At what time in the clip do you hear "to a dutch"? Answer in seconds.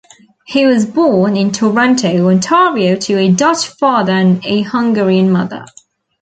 2.95-3.67